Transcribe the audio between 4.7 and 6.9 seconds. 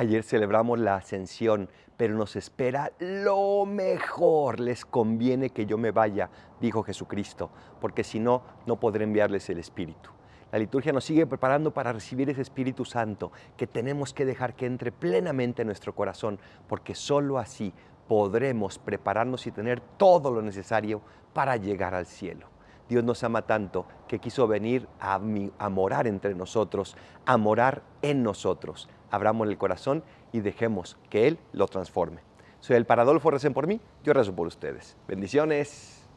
conviene que yo me vaya, dijo